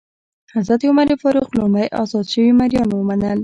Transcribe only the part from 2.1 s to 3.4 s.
شوي مریان ومنل.